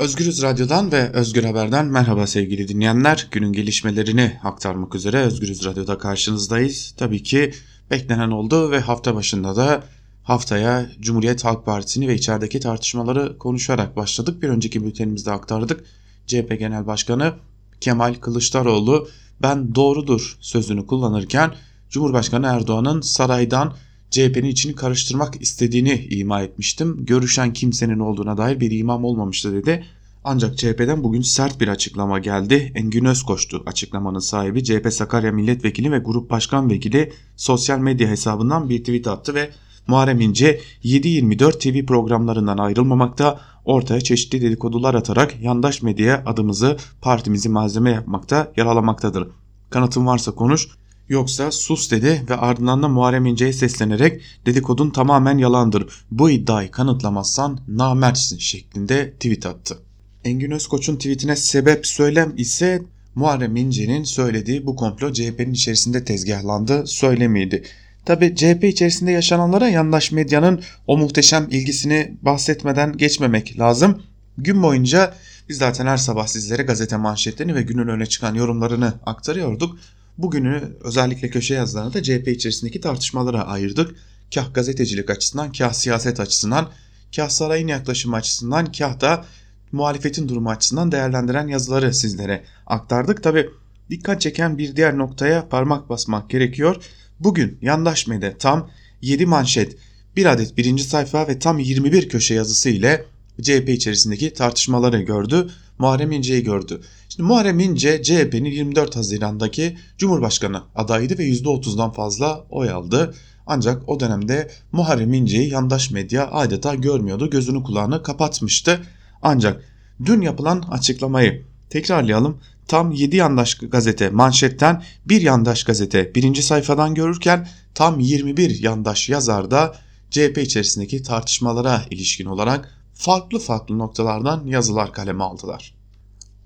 [0.00, 3.28] Özgürüz Radyo'dan ve Özgür Haber'den merhaba sevgili dinleyenler.
[3.30, 6.94] Günün gelişmelerini aktarmak üzere Özgürüz Radyo'da karşınızdayız.
[6.96, 7.52] Tabii ki
[7.90, 9.84] beklenen oldu ve hafta başında da
[10.22, 14.42] haftaya Cumhuriyet Halk Partisi'ni ve içerideki tartışmaları konuşarak başladık.
[14.42, 15.84] Bir önceki bültenimizde aktardık.
[16.26, 17.32] CHP Genel Başkanı
[17.80, 19.08] Kemal Kılıçdaroğlu
[19.42, 21.54] ben doğrudur sözünü kullanırken
[21.90, 23.74] Cumhurbaşkanı Erdoğan'ın saraydan
[24.10, 27.04] CHP'nin içini karıştırmak istediğini ima etmiştim.
[27.04, 29.84] Görüşen kimsenin olduğuna dair bir imam olmamıştı dedi.
[30.24, 32.72] Ancak CHP'den bugün sert bir açıklama geldi.
[32.74, 34.64] Engin Özkoç'tu açıklamanın sahibi.
[34.64, 39.50] CHP Sakarya Milletvekili ve Grup Başkan Vekili sosyal medya hesabından bir tweet attı ve
[39.86, 47.90] Muharrem İnce 7-24 TV programlarından ayrılmamakta, ortaya çeşitli dedikodular atarak yandaş medyaya adımızı, partimizi malzeme
[47.90, 49.28] yapmakta, yaralamaktadır.
[49.70, 50.68] Kanıtın varsa konuş,
[51.10, 55.86] Yoksa sus dedi ve ardından da Muharrem İnce'ye seslenerek dedikodun tamamen yalandır.
[56.10, 59.78] Bu iddiayı kanıtlamazsan namertsin şeklinde tweet attı.
[60.24, 62.82] Engin Özkoç'un tweetine sebep söylem ise
[63.14, 67.62] Muharrem İnce'nin söylediği bu komplo CHP'nin içerisinde tezgahlandı söylemiydi.
[68.04, 74.02] Tabi CHP içerisinde yaşananlara yandaş medyanın o muhteşem ilgisini bahsetmeden geçmemek lazım.
[74.38, 75.14] Gün boyunca
[75.48, 79.78] biz zaten her sabah sizlere gazete manşetlerini ve günün öne çıkan yorumlarını aktarıyorduk.
[80.18, 83.94] Bugünü özellikle köşe yazılarına da CHP içerisindeki tartışmalara ayırdık.
[84.34, 86.70] Kah gazetecilik açısından, kah siyaset açısından,
[87.16, 89.24] kah sarayın yaklaşımı açısından, kah da
[89.72, 93.22] muhalefetin durumu açısından değerlendiren yazıları sizlere aktardık.
[93.22, 93.50] Tabi
[93.90, 96.76] dikkat çeken bir diğer noktaya parmak basmak gerekiyor.
[97.20, 98.70] Bugün yandaş medya tam
[99.02, 99.76] 7 manşet,
[100.16, 103.04] 1 adet birinci sayfa ve tam 21 köşe yazısı ile
[103.42, 105.50] CHP içerisindeki tartışmaları gördü.
[105.80, 106.80] Muharrem İnce'yi gördü.
[107.08, 113.14] Şimdi Muharrem İnce CHP'nin 24 Haziran'daki Cumhurbaşkanı adayıydı ve %30'dan fazla oy aldı.
[113.46, 118.80] Ancak o dönemde Muharrem İnce'yi yandaş medya adeta görmüyordu, gözünü kulağını kapatmıştı.
[119.22, 119.64] Ancak
[120.04, 122.40] dün yapılan açıklamayı tekrarlayalım.
[122.68, 129.50] Tam 7 yandaş gazete manşetten bir yandaş gazete birinci sayfadan görürken tam 21 yandaş yazar
[129.50, 129.74] da
[130.10, 135.79] CHP içerisindeki tartışmalara ilişkin olarak farklı farklı noktalardan yazılar kaleme aldılar.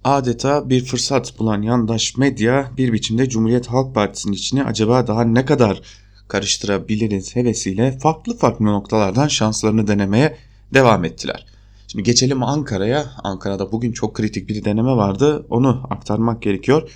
[0.05, 5.45] Adeta bir fırsat bulan yandaş medya bir biçimde Cumhuriyet Halk Partisi'nin içini acaba daha ne
[5.45, 5.81] kadar
[6.29, 10.37] karıştırabiliriz hevesiyle farklı farklı noktalardan şanslarını denemeye
[10.75, 11.47] devam ettiler.
[11.89, 13.07] Şimdi geçelim Ankara'ya.
[13.23, 15.47] Ankara'da bugün çok kritik bir deneme vardı.
[15.51, 16.91] Onu aktarmak gerekiyor.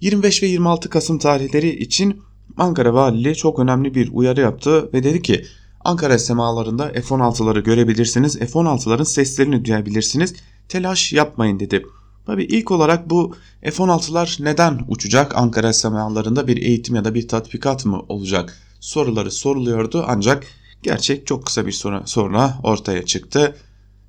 [0.00, 2.22] 25 ve 26 Kasım tarihleri için
[2.56, 5.44] Ankara Valiliği çok önemli bir uyarı yaptı ve dedi ki
[5.84, 8.38] Ankara semalarında F-16'ları görebilirsiniz.
[8.38, 10.34] F-16'ların seslerini duyabilirsiniz.
[10.68, 11.84] Telaş yapmayın dedi.
[12.26, 15.36] Tabi ilk olarak bu F-16'lar neden uçacak?
[15.36, 18.58] Ankara semalarında bir eğitim ya da bir tatbikat mı olacak?
[18.80, 20.46] Soruları soruluyordu ancak
[20.82, 23.56] gerçek çok kısa bir sonra, sonra ortaya çıktı.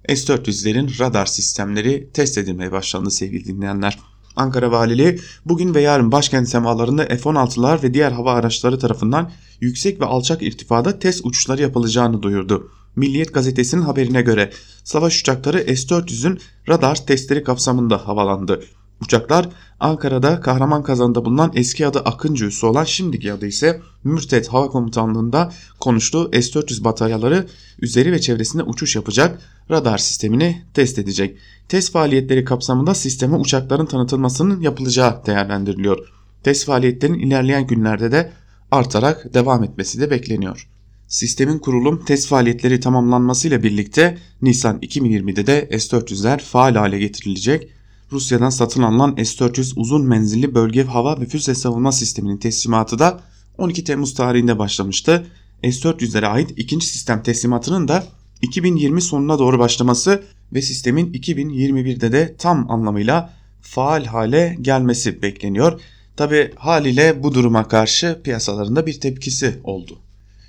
[0.09, 3.99] S-400'lerin radar sistemleri test edilmeye başlandı sevgili dinleyenler.
[4.35, 9.31] Ankara Valiliği bugün ve yarın başkent semalarında F-16'lar ve diğer hava araçları tarafından
[9.61, 12.71] yüksek ve alçak irtifada test uçuşları yapılacağını duyurdu.
[12.95, 14.51] Milliyet gazetesinin haberine göre
[14.83, 16.39] savaş uçakları S-400'ün
[16.69, 18.61] radar testleri kapsamında havalandı.
[19.01, 24.67] Uçaklar Ankara'da Kahraman Kazan'da bulunan eski adı Akıncı Üssü olan şimdiki adı ise Mürtet Hava
[24.67, 27.47] Komutanlığı'nda konuştuğu S-400 bataryaları
[27.81, 29.39] üzeri ve çevresinde uçuş yapacak
[29.71, 31.37] radar sistemini test edecek.
[31.69, 36.07] Test faaliyetleri kapsamında sisteme uçakların tanıtılmasının yapılacağı değerlendiriliyor.
[36.43, 38.31] Test faaliyetlerinin ilerleyen günlerde de
[38.71, 40.69] artarak devam etmesi de bekleniyor.
[41.15, 47.69] Sistemin kurulum test faaliyetleri tamamlanmasıyla birlikte Nisan 2020'de de S-400'ler faal hale getirilecek.
[48.11, 53.19] Rusya'dan satın alınan S-400 uzun menzilli bölge hava ve füze savunma sisteminin teslimatı da
[53.57, 55.27] 12 Temmuz tarihinde başlamıştı.
[55.63, 58.03] S-400'lere ait ikinci sistem teslimatının da
[58.41, 60.23] 2020 sonuna doğru başlaması
[60.53, 65.81] ve sistemin 2021'de de tam anlamıyla faal hale gelmesi bekleniyor.
[66.17, 70.04] Tabi haliyle bu duruma karşı piyasalarında bir tepkisi oldu.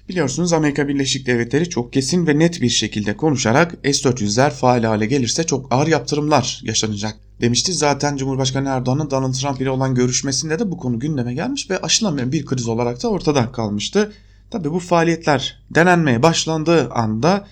[0.09, 5.44] Biliyorsunuz Amerika Birleşik Devletleri çok kesin ve net bir şekilde konuşarak S-400'ler faal hale gelirse
[5.44, 7.73] çok ağır yaptırımlar yaşanacak demişti.
[7.73, 12.32] Zaten Cumhurbaşkanı Erdoğan'ın Donald Trump ile olan görüşmesinde de bu konu gündeme gelmiş ve aşılamayan
[12.32, 14.12] bir kriz olarak da ortada kalmıştı.
[14.50, 17.47] Tabi bu faaliyetler denenmeye başlandığı anda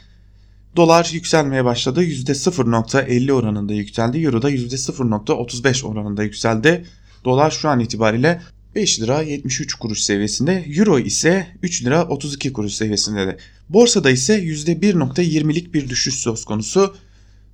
[0.76, 2.04] dolar yükselmeye başladı.
[2.04, 4.18] %0.50 oranında yükseldi.
[4.18, 6.84] Euro da %0.35 oranında yükseldi.
[7.24, 8.40] Dolar şu an itibariyle
[8.74, 10.64] 5 lira 73 kuruş seviyesinde.
[10.76, 13.36] Euro ise 3 lira 32 kuruş seviyesinde de.
[13.68, 16.96] Borsada ise %1.20'lik bir düşüş söz konusu.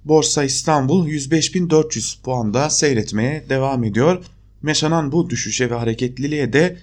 [0.05, 4.25] Borsa İstanbul 105.400 puanda seyretmeye devam ediyor.
[4.67, 6.77] Yaşanan bu düşüşe ve hareketliliğe de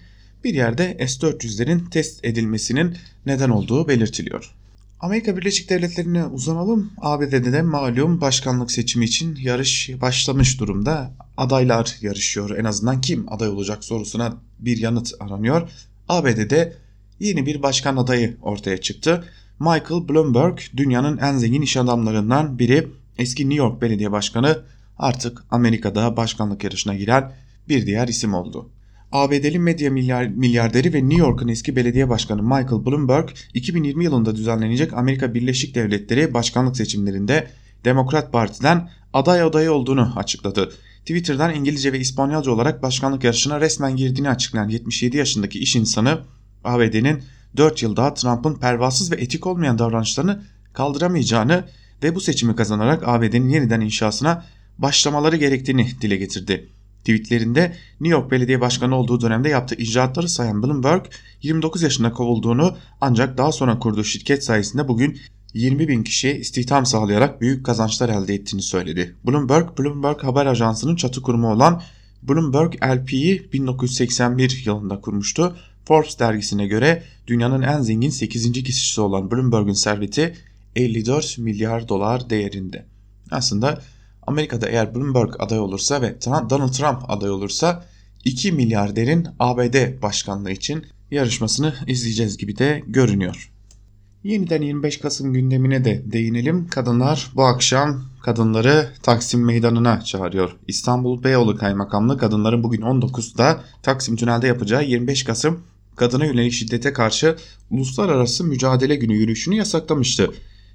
[0.43, 4.53] bir yerde S-400'lerin test edilmesinin neden olduğu belirtiliyor.
[4.99, 6.91] Amerika Birleşik Devletleri'ne uzanalım.
[6.97, 11.11] ABD'de de malum başkanlık seçimi için yarış başlamış durumda.
[11.37, 12.57] Adaylar yarışıyor.
[12.57, 15.69] En azından kim aday olacak sorusuna bir yanıt aranıyor.
[16.09, 16.73] ABD'de
[17.19, 19.23] yeni bir başkan adayı ortaya çıktı.
[19.59, 22.87] Michael Bloomberg dünyanın en zengin iş adamlarından biri.
[23.17, 24.63] Eski New York Belediye Başkanı
[24.97, 27.31] artık Amerika'da başkanlık yarışına giren
[27.69, 28.69] bir diğer isim oldu.
[29.11, 34.93] ABD'li medya milyar, milyarderi ve New York'un eski belediye başkanı Michael Bloomberg 2020 yılında düzenlenecek
[34.93, 37.47] Amerika Birleşik Devletleri başkanlık seçimlerinde
[37.85, 40.71] Demokrat Parti'den aday adayı olduğunu açıkladı.
[40.99, 46.19] Twitter'dan İngilizce ve İspanyolca olarak başkanlık yarışına resmen girdiğini açıklayan 77 yaşındaki iş insanı
[46.63, 47.23] ABD'nin
[47.57, 50.43] 4 yıl daha Trump'ın pervasız ve etik olmayan davranışlarını
[50.73, 51.65] kaldıramayacağını
[52.03, 54.45] ve bu seçimi kazanarak ABD'nin yeniden inşasına
[54.77, 56.69] başlamaları gerektiğini dile getirdi.
[57.07, 61.05] Tweetlerinde New York Belediye Başkanı olduğu dönemde yaptığı icraatları sayan Bloomberg
[61.41, 65.17] 29 yaşında kovulduğunu ancak daha sonra kurduğu şirket sayesinde bugün
[65.53, 69.15] 20 bin kişiye istihdam sağlayarak büyük kazançlar elde ettiğini söyledi.
[69.25, 71.81] Bloomberg, Bloomberg haber ajansının çatı kurumu olan
[72.23, 75.55] Bloomberg LP'yi 1981 yılında kurmuştu.
[75.85, 78.51] Forbes dergisine göre dünyanın en zengin 8.
[78.51, 80.35] kişisi olan Bloomberg'un serveti
[80.75, 82.85] 54 milyar dolar değerinde.
[83.31, 83.81] Aslında
[84.27, 87.85] Amerika'da eğer Bloomberg aday olursa ve Donald Trump aday olursa
[88.25, 93.51] 2 milyarderin ABD başkanlığı için yarışmasını izleyeceğiz gibi de görünüyor.
[94.23, 96.67] Yeniden 25 Kasım gündemine de değinelim.
[96.67, 100.55] Kadınlar bu akşam kadınları Taksim Meydanı'na çağırıyor.
[100.67, 105.59] İstanbul Beyoğlu Kaymakamlığı kadınların bugün 19'da Taksim Tünel'de yapacağı 25 Kasım
[105.95, 107.35] kadına yönelik şiddete karşı
[107.71, 110.31] uluslararası mücadele günü yürüyüşünü yasaklamıştı.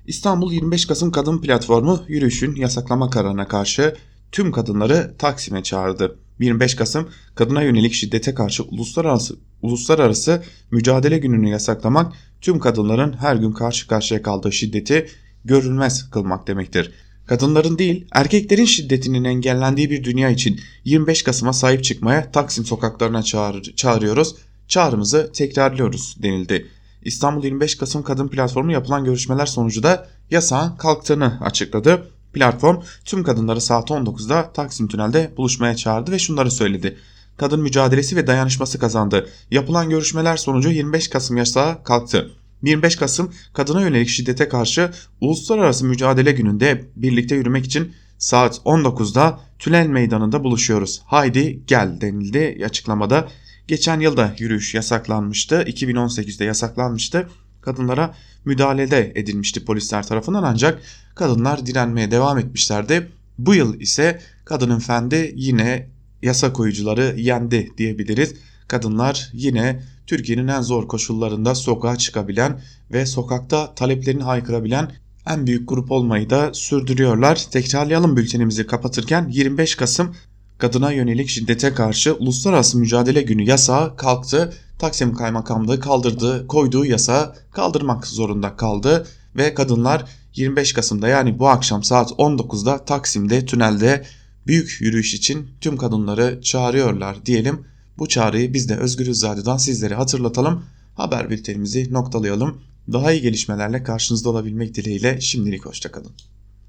[0.07, 3.97] İstanbul 25 Kasım Kadın Platformu yürüyüşün yasaklama kararına karşı
[4.33, 6.19] tüm kadınları Taksim'e çağırdı.
[6.41, 13.53] 25 Kasım kadına yönelik şiddete karşı uluslararası uluslararası mücadele gününü yasaklamak tüm kadınların her gün
[13.53, 15.07] karşı karşıya kaldığı şiddeti
[15.45, 16.93] görülmez kılmak demektir.
[17.27, 23.63] Kadınların değil erkeklerin şiddetinin engellendiği bir dünya için 25 Kasım'a sahip çıkmaya Taksim sokaklarına çağır,
[23.63, 24.37] çağırıyoruz.
[24.69, 26.69] Çağrımızı tekrarlıyoruz denildi.
[27.05, 32.07] İstanbul 25 Kasım Kadın Platformu yapılan görüşmeler sonucu da yasağın kalktığını açıkladı.
[32.33, 36.97] Platform tüm kadınları saat 19'da Taksim Tünel'de buluşmaya çağırdı ve şunları söyledi.
[37.37, 39.29] Kadın mücadelesi ve dayanışması kazandı.
[39.51, 42.31] Yapılan görüşmeler sonucu 25 Kasım yasağı kalktı.
[42.63, 44.91] 25 Kasım kadına yönelik şiddete karşı
[45.21, 51.03] uluslararası mücadele gününde birlikte yürümek için saat 19'da Tünel Meydanı'nda buluşuyoruz.
[51.05, 53.29] Haydi gel denildi açıklamada.
[53.69, 55.63] Geçen yılda yürüyüş yasaklanmıştı.
[55.63, 57.29] 2018'de yasaklanmıştı.
[57.61, 58.15] Kadınlara
[58.45, 60.83] müdahalede edilmişti polisler tarafından ancak
[61.15, 63.09] kadınlar direnmeye devam etmişlerdi.
[63.39, 65.89] Bu yıl ise kadının fendi yine
[66.23, 68.35] yasa koyucuları yendi diyebiliriz.
[68.69, 72.61] Kadınlar yine Türkiye'nin en zor koşullarında sokağa çıkabilen
[72.93, 74.93] ve sokakta taleplerini haykırabilen
[75.27, 77.47] en büyük grup olmayı da sürdürüyorlar.
[77.51, 80.17] Tekrarlayalım bültenimizi kapatırken 25 Kasım
[80.63, 84.53] kadına yönelik şiddete karşı uluslararası mücadele günü yasağı kalktı.
[84.79, 89.07] Taksim Kaymakamlığı kaldırdığı, koyduğu yasağı kaldırmak zorunda kaldı
[89.37, 90.05] ve kadınlar
[90.35, 94.05] 25 Kasım'da yani bu akşam saat 19'da Taksim'de tünelde
[94.47, 97.65] büyük yürüyüş için tüm kadınları çağırıyorlar diyelim.
[97.99, 100.65] Bu çağrıyı biz de Özgürüz Radyo'dan sizlere hatırlatalım.
[100.95, 102.61] Haber bültenimizi noktalayalım.
[102.93, 106.13] Daha iyi gelişmelerle karşınızda olabilmek dileğiyle şimdilik hoşçakalın.